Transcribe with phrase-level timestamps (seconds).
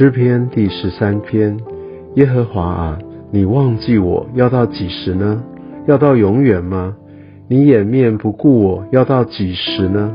[0.00, 1.60] 诗篇第十三篇，
[2.14, 2.98] 耶和华啊，
[3.30, 5.44] 你忘记我要到几时呢？
[5.86, 6.96] 要到永远吗？
[7.48, 10.14] 你掩面不顾我要到几时呢？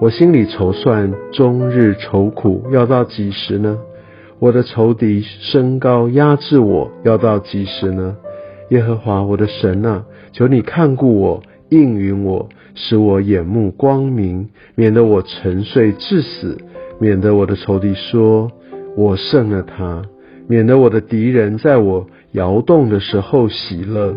[0.00, 3.78] 我心里筹算，终日愁苦，要到几时呢？
[4.40, 8.16] 我的仇敌升高压制我，要到几时呢？
[8.70, 16.58] 耶和华我的神啊，求你看顾我，应允我，使我眼目光明，免得我沉睡致死，
[16.98, 18.50] 免得我的仇敌说。
[18.96, 20.02] 我胜了他，
[20.46, 24.14] 免得我的敌人在我摇动的时候喜乐。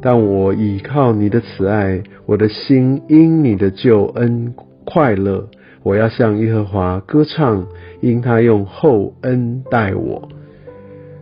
[0.00, 4.54] 但我倚靠你的慈爱，我的心因你的救恩
[4.84, 5.48] 快乐。
[5.82, 7.66] 我要向耶和华歌唱，
[8.00, 10.28] 因他用厚恩待我。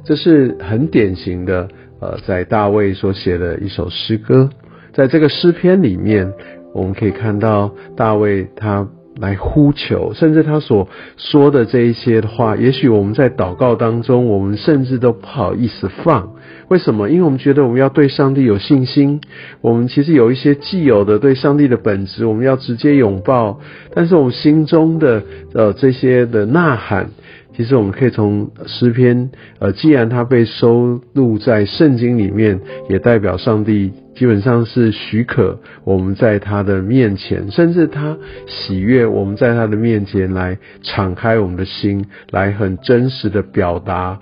[0.04, 1.68] 这是很典型的，
[2.00, 4.50] 呃，在大卫所写的一首诗歌。
[4.92, 6.32] 在这个诗篇里面，
[6.72, 8.88] 我们可以看到大卫他。
[9.18, 16.30] 来呼求，甚至他所说的这一些的话，也许我们在祷告当中，我们甚至都不好意思放。
[16.68, 17.08] 为什么？
[17.08, 19.20] 因为我们觉得我们要对上帝有信心，
[19.60, 23.60] 我们其实有一些既有的对上帝的本质，我们要直接拥抱。
[23.94, 25.22] 但是我们心中的
[25.54, 27.10] 呃这些的呐喊。
[27.56, 44.18] 其实我们可以从诗篇，呃，既然它被收录在圣经里面，也代表上帝基本上是许可我们在他的面前，甚至他喜悦我们在他的面前来敞开我们的心，来很真实的表达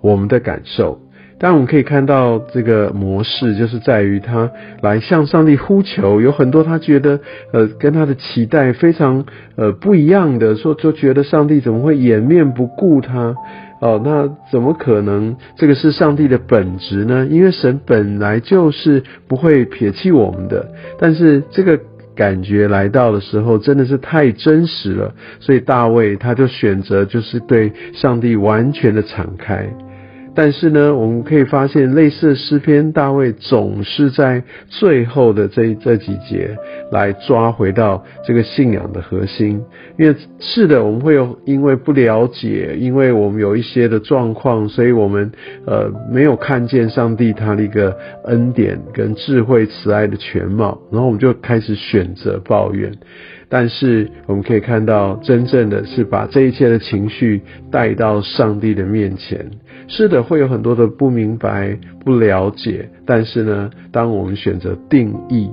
[0.00, 0.98] 我们的感受。
[1.38, 4.50] 但我们可以看到这个模式，就是在于他
[4.82, 7.20] 来向上帝呼求，有很多他觉得
[7.52, 9.24] 呃跟他的期待非常
[9.56, 13.34] 呃不一样的，说就觉得上帝怎么会掩面不顾他？
[13.80, 15.36] 哦，那怎么可能？
[15.56, 17.28] 这个是上帝的本质呢？
[17.30, 21.78] 因为神本来就是不会撇弃我们的，但是这个
[22.16, 29.72] 感觉来到的时候，真的是太真实了，所以大卫他就选择就是对上帝完全的敞开。
[30.40, 36.56] 但是呢，我们可以发现，类似的诗篇，大卫总是在最后的这这几节
[36.92, 39.60] 来抓回到这个信仰的核心。
[39.98, 45.32] 因为是的，我们会有因为不了解，因为我们有一些的状况，所以我们
[45.66, 52.92] 呃没有看见上帝他的一个恩典跟智慧慈爱的全貌，然后我们就开始选择抱怨。
[53.50, 59.50] 但是我们可以看到，真正的是把这一切的情绪带到上帝的面前。
[59.88, 62.88] 是的，会有很多的不明白、不了解。
[63.06, 65.50] 但是呢，当我们选择定义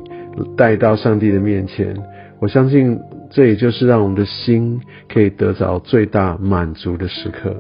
[0.58, 1.96] 带到上帝的面前，
[2.40, 3.00] 我相信
[3.32, 4.82] 这也就是让我们的心
[5.12, 7.56] 可以得着最大满足的时刻。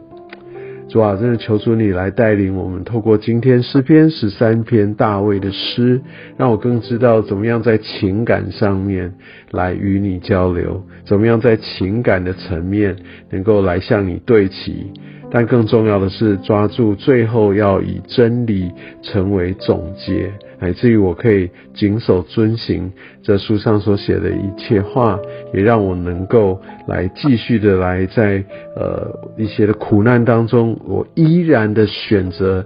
[0.87, 5.99] 主啊，真的求主你来带领我们，透过今天诗篇十三篇大卫的诗，
[6.37, 9.13] 让我更知道怎么样在情感上面
[9.51, 12.97] 来与你交流，怎么样在情感的层面
[13.31, 14.91] 能够来向你对齐。
[15.37, 20.31] 但更重要的是，抓住最后要以真理成为总结，
[20.61, 22.89] 乃至于我可以谨守遵行
[23.21, 25.19] 这书上所写的一切话，
[25.53, 28.41] 也让我能够来继续的来在
[28.77, 32.65] 呃一些的苦难当中，我依然的选择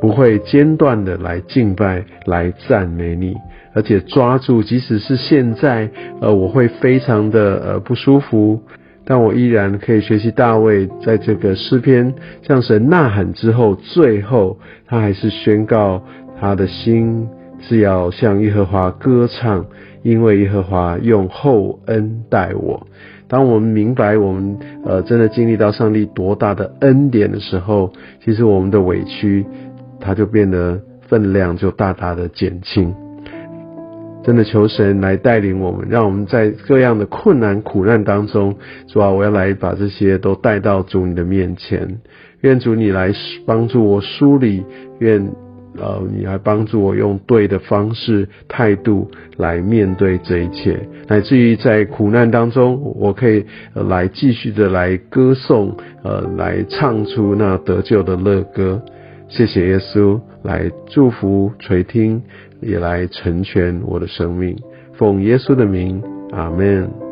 [0.00, 3.34] 不会间断的来敬拜、来赞美你，
[3.74, 5.90] 而且抓住，即使是现在
[6.20, 8.62] 呃我会非常的呃不舒服。
[9.10, 14.56] 但我依然可以学习大卫在这个诗篇向神呐喊之后，最后
[14.86, 16.00] 他还是宣告
[16.40, 17.26] 他的心
[17.58, 19.66] 是要向耶和华歌唱，
[20.04, 22.86] 因为耶和华用厚恩待我。
[23.26, 27.92] 当我们明白我们呃真的经历到上帝多大的恩典的时候，
[28.24, 29.44] 其实我们的委屈
[29.98, 32.94] 它就变得分量就大大的减轻。
[34.22, 42.00] 真的求神来带领我们，让我们在各样的困难苦难当中，主啊，我要来把这些都带到主你的面前。
[42.42, 43.12] 愿主你来
[43.46, 44.64] 帮助我梳理，
[44.98, 45.30] 愿
[45.78, 53.44] 呃你来帮助我用对的方式态度来面对这一切，乃至于在苦难当中，我可以
[53.74, 58.82] 来继续的来歌颂，呃，来唱出那得救的乐歌。
[59.30, 62.22] 谢谢耶稣来祝福垂听。
[62.62, 64.54] 也来成全我的生命，
[64.92, 67.09] 奉耶稣的名，阿门。